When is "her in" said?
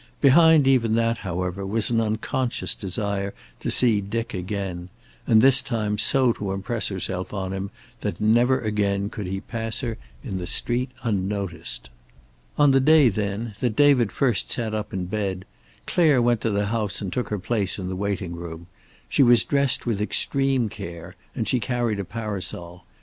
9.81-10.39